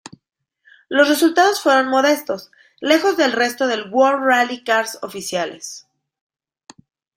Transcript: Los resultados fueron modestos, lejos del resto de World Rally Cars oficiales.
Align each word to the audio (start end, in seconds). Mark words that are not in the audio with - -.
Los 0.89 1.07
resultados 1.09 1.61
fueron 1.61 1.89
modestos, 1.91 2.49
lejos 2.79 3.17
del 3.17 3.33
resto 3.33 3.67
de 3.67 3.83
World 3.83 4.23
Rally 4.25 4.63
Cars 4.63 4.97
oficiales. 5.03 5.85